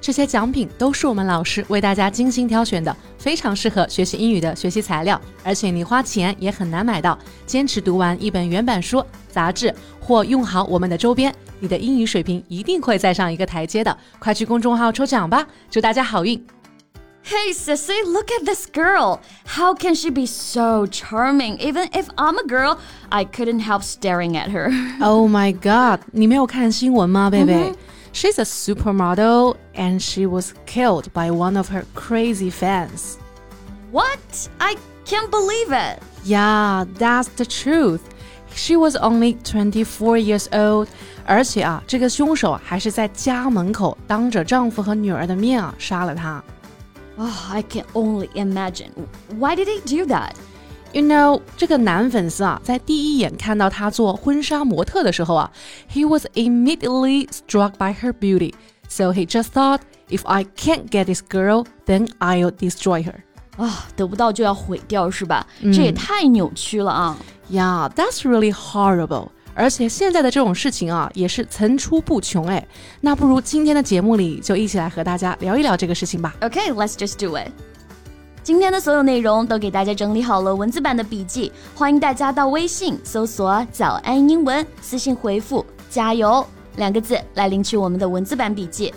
[0.00, 7.18] 这些奖品都是我们老师为大家精心挑选的，非常适合学习英语的学习材料，而且你花钱也很难买到。
[7.44, 13.96] 坚持读完一本原版书、杂志或用好我们的周边，你的英语水平一定会再上一个台阶的。
[14.18, 16.38] 快去公众号抽奖吧，祝大家好运
[17.24, 19.18] ！Hey sissy, look at this girl.
[19.46, 21.58] How can she be so charming?
[21.58, 22.78] Even if I'm a girl,
[23.10, 24.70] I couldn't help staring at her.
[25.00, 26.00] Oh my god!
[26.12, 27.74] 你没有看新闻吗，贝贝
[28.17, 33.17] ？She's a supermodel and she was killed by one of her crazy fans.
[33.91, 34.49] What?
[34.59, 35.99] I can't believe it.
[36.23, 38.01] Yeah, that's the truth.
[38.55, 40.87] She was only 24 years old.
[41.25, 46.43] 而且啊，这个凶手还是在家门口当着丈夫和女儿的面啊杀了她。
[47.17, 48.91] Oh, I can only imagine.
[49.37, 50.33] Why did he do that?
[50.93, 55.51] You know，这个男粉丝啊，在第一眼看到她做婚纱模特的时候啊，
[55.91, 58.53] he was immediately struck by her beauty.
[58.87, 59.79] So he just thought,
[60.09, 63.15] if I can't get this girl, then I'll destroy her.
[63.57, 65.47] 啊，得不到就要毁掉是吧？
[65.61, 67.17] 这也太扭曲了啊！
[67.49, 69.29] Yeah, that's really horrible.
[69.55, 72.67] 而且现在的这种事情啊，也是层出不穷哎。
[73.01, 76.35] 那不如今天的节目里就一起来和大家聊一聊这个事情吧。
[76.41, 77.51] Okay, let's just do it.
[78.48, 86.42] 今天的所有内容都给大家整理好了文字版的笔记，欢迎大家到微信搜索“早安英文”，私信回复“加油”
[86.76, 88.90] 两个字来领取我们的文字版笔记。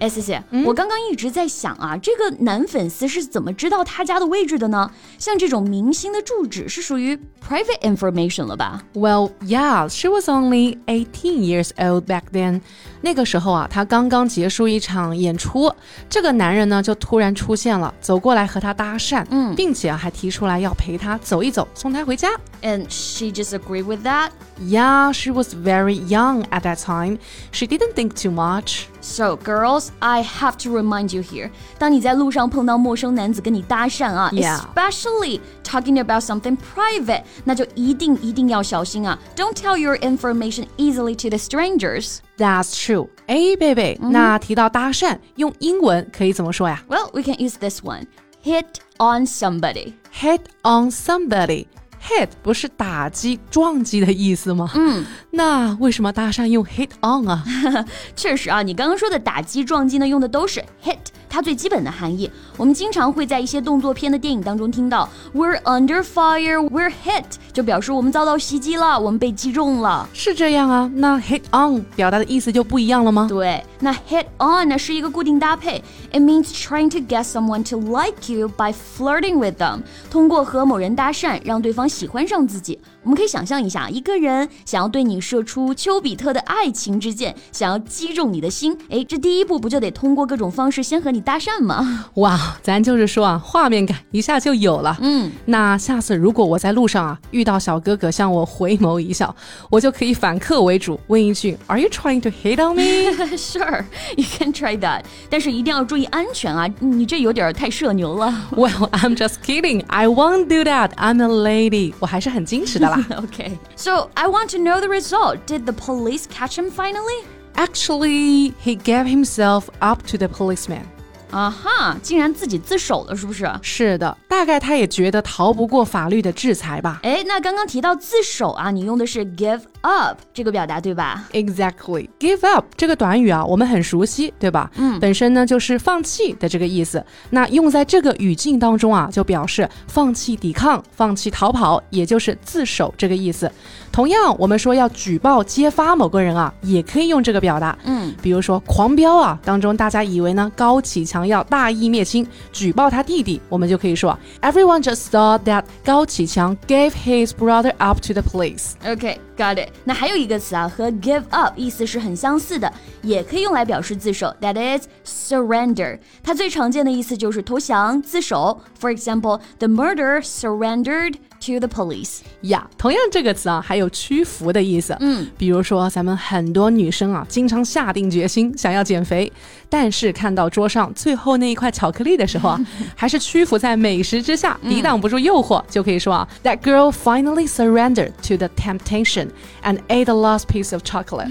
[0.00, 4.90] 哎，谢谢，我刚刚一直在想啊，这个男粉丝是怎么知道他家的位置的呢？
[5.18, 12.60] 像这种明星的住址是属于 private information 了吧？Well, yeah, she was only eighteen years old back then.
[13.00, 15.72] 那个时候啊，她刚刚结束一场演出，
[16.10, 22.28] 这个男人呢就突然出现了，走过来和她搭讪，嗯，并且还提出来要陪她走一走，送她回家。
[22.63, 24.31] And she just agreed with that?
[24.59, 27.17] Yeah, she was very young at that time.
[27.51, 28.87] She didn't think too much.
[28.99, 31.51] So, girls, I have to remind you here.
[31.77, 34.59] 当你在路上碰到陌生男子跟你搭讪啊 yeah.
[34.59, 39.17] especially talking about something private，那就一定一定要小心啊！
[39.37, 42.17] Don't tell your information easily to the strangers.
[42.37, 43.07] That's true.
[43.27, 46.83] 哎，贝贝，那提到搭讪，用英文可以怎么说呀？
[46.89, 48.07] Well, we can use this one.
[48.43, 49.93] Hit on somebody.
[50.13, 51.67] Hit on somebody.
[52.06, 54.70] Hit 不是打击、撞击的意思吗？
[54.74, 57.42] 嗯，那为什么搭讪用 hit on 啊？
[58.14, 60.98] 确实啊，你刚刚说的打击、撞击呢，用的都是 hit。
[61.30, 70.08] 它最基本的含义，我们经常会在一些动作片的电影当中听到 "We're under fire, we're hit"，就表示我们遭到袭击了，我们被击中了。
[70.12, 70.88] 是这样啊？
[70.94, 73.26] 那 hit on 表达的意思就不一样了吗？
[73.28, 82.80] 对，那 hit on 呢是一个固定搭配，it means trying to get someone to like you by flirting with them，通过和某人搭讪让对方喜欢上自己。
[83.02, 92.06] 我们可以想象一下，一个人想要对你射出丘比特的爱情之箭，想要击中你的心，哎，这第一步不就得通过各种方式先和你搭讪吗？
[92.14, 94.96] 哇，咱就是说啊，画面感一下就有了。
[95.02, 99.36] 嗯，那下次如果我在路上啊遇到小哥哥向我回眸一笑，
[99.68, 103.36] 我就可以反客为主，问一句：Are you trying to hit on me?
[103.73, 103.83] Sure,
[104.15, 105.03] you can try that.
[105.29, 108.31] 但是一定要注意安全啊，你这有点太社牛了。
[108.51, 109.83] Well, I'm just kidding.
[109.87, 110.91] I won't do that.
[110.97, 111.93] I'm a lady.
[111.99, 113.03] 我还是很矜持的啦。
[113.09, 113.57] okay.
[113.75, 115.39] So I want to know the result.
[115.47, 117.25] Did the police catch him finally?
[117.55, 120.83] Actually, he gave himself up to the policeman.
[121.31, 123.47] 啊哈，竟然自己自首了，是不是？
[123.61, 126.99] 是的，大概他也觉得逃不过法律的制裁吧。
[127.03, 134.70] 哎，那刚刚提到自首啊，你用的是 give up 这个表达对吧？Exactly, give up 这个短语啊，我们很熟悉，对吧？
[134.76, 137.04] 嗯，本身呢就是放弃的这个意思。
[137.30, 143.50] 那用在这个语境当中啊，就表示放弃抵抗、放弃逃跑，也就是自首这个意思。
[143.92, 147.78] 同样，我们说要举报揭发某个人啊，也可以用这个表达。
[147.84, 158.72] 嗯，比如说《狂飙》啊当中，大家以为呢高启强要大义灭亲，举报他弟弟，我们就可以说 Everyone just thought that 高启强 gave his brother up to the police.
[158.84, 159.68] Okay, got it.
[159.84, 162.72] 那还有一个词啊，和 give up 意思是很相似的，
[163.02, 164.34] 也可以用来表示自首。
[164.40, 165.98] That is surrender.
[166.22, 168.60] 它最常见的意思就是投降、自首。
[168.80, 171.14] For example, the murderer surrendered
[171.46, 172.20] to the police.
[172.42, 174.96] 呀，同样这个词啊，还有屈服的意思。
[175.00, 179.32] 嗯，比如说咱们很多女生啊，经常下定决心想要减肥，
[179.76, 182.60] 但是看到桌上最后那一块巧克力的时候啊，
[182.94, 189.30] 还是屈服在美食之下，抵挡不住诱惑，就可以说啊，That girl finally surrendered to the temptation
[189.64, 191.28] and ate the last piece of chocolate.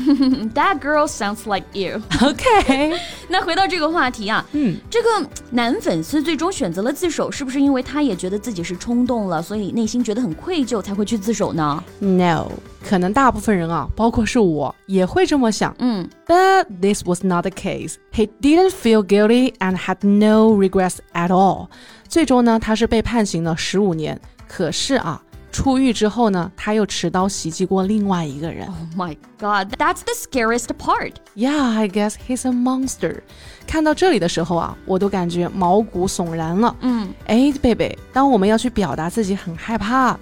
[0.54, 2.02] That girl sounds like you.
[2.22, 3.00] OK，
[3.30, 5.10] 那回到这个话题啊，嗯，这个
[5.50, 12.52] 男粉丝最终选择了自首，是不是因为他也觉得自己是冲动了，所以内心觉得很愧疚才会去自首呢？No，
[12.89, 15.75] 可能大部分人啊，包括是我，也会这么想。
[15.79, 17.95] 嗯，But this was not the case.
[18.13, 21.69] He didn't feel guilty and had no regrets at all.
[22.09, 24.21] 最终呢，他是被判刑了十五年。
[24.47, 25.23] 可是啊。
[25.51, 28.67] 出狱之后呢，他又持刀袭击过另外一个人。
[28.67, 31.15] Oh my god, that's the scariest part.
[31.35, 33.23] Yeah, I guess he's a monster.
[33.67, 36.77] 看到这里的时候啊，我都感觉毛骨悚然了。
[36.83, 40.17] 嗯，哎，贝贝，当我们要去表达自己很害怕、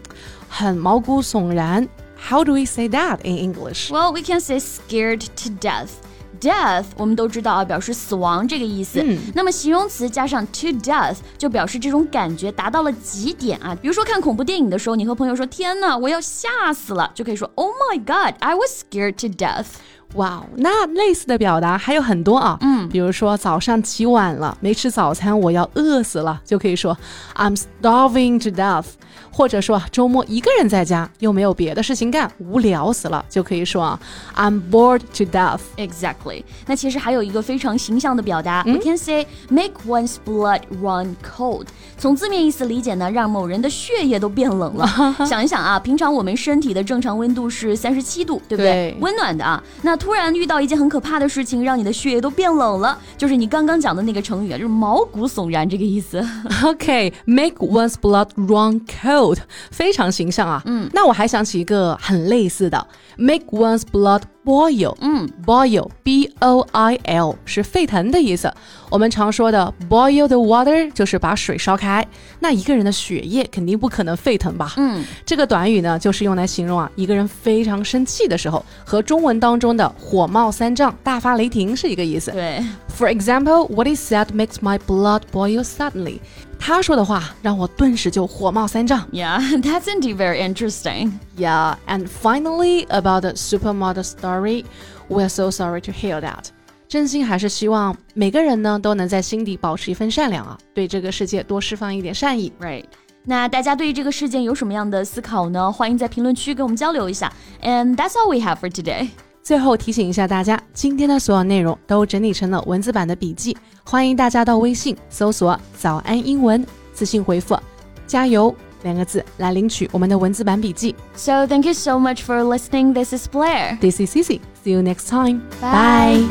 [0.48, 1.86] 很毛骨悚然
[2.20, 3.90] ，How do we say that in English?
[3.90, 5.90] Well, we can say scared to death.
[6.38, 9.00] Death，我们都知道啊，表示死亡这个意思。
[9.02, 13.74] 嗯，那么形容词加上 to death，就表示这种感觉达到了极点啊。
[13.80, 19.66] 比如说看恐怖电影的时候，你和朋友说：“天哪，我要吓死了！”就可以说：“Oh my God, I was scared to death。”
[20.15, 22.57] 哇哦，那类似的表达还有很多啊。
[22.61, 26.97] 嗯，比如说早上起晚了，没吃早餐，我要饿死了，就可以说
[27.35, 28.85] I'm starving to death。
[29.33, 33.97] 或者说周末一个人在家又没有别的事情干，无聊死了，就可以说
[34.35, 35.61] I'm bored to death.
[35.77, 36.43] Exactly.
[36.67, 41.67] 那其实还有一个非常形象的表达，We can say make one's blood run cold.
[41.97, 44.85] 从字面意思理解呢，让某人的血液都变冷了。
[45.25, 48.95] 想一想啊，平常我们身体的正常温度是三十七度，对不对？
[48.99, 49.63] 温暖的啊。
[49.81, 56.19] 那突然遇到一件很可怕的事情，让你的血液都变冷了，就是你刚刚讲的那个成语啊，就是毛骨悚然这个意思。
[56.65, 59.37] OK，make one's blood run cold，
[59.69, 60.59] 非常形象啊。
[60.65, 64.23] 嗯，那我还想起一个很类似的，make one's blood。
[64.43, 68.51] boil，嗯，boil，b o i l 是沸腾的意思。
[68.89, 72.05] 我们常说的 boil the water 就是把水烧开。
[72.39, 74.73] 那一个人的血液肯定不可能沸腾吧？
[74.77, 82.31] 嗯，这个短语呢，就是用来形容啊一个人非常生气的时候，和中文当中的火冒三丈、大发雷霆是一个意思。
[82.31, 82.61] 对
[82.97, 86.19] ，For example, what he said makes my blood boil suddenly.
[86.60, 89.06] 他说的话让我顿时就火冒三丈。
[89.12, 91.12] Yeah, that's indeed very interesting.
[91.36, 94.64] Yeah, and finally about the supermodel story,
[95.08, 96.46] we're so sorry to hear that.
[96.88, 102.52] 真心还是希望每个人呢都能在心底保持一份善良啊，对这个世界多释放一点善意。
[102.60, 102.84] Right.
[103.24, 105.72] 那大家对于这个事件有什么样的思考呢？
[105.72, 107.32] 欢迎在评论区跟我们交流一下。
[107.60, 109.08] And that's all we have for today.
[109.42, 117.58] 最后提醒一下大家，今天的所有内容都整理成了文字版的笔记，欢迎大家到微信搜索“早安英文”，私信回复“
[118.06, 120.94] 加油”两个字来领取我们的文字版笔记。
[121.16, 122.92] So thank you so much for listening.
[122.92, 123.78] This is Blair.
[123.80, 124.40] This is Cici.
[124.64, 125.42] See you next time.
[125.60, 126.26] Bye.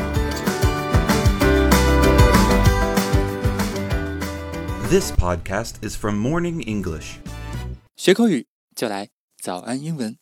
[4.88, 7.16] This podcast is from Morning English.
[7.96, 9.08] 学口语就来
[9.42, 10.16] 早安英文。